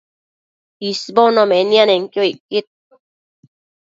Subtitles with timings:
[0.89, 2.67] isbono nemianenquio icquid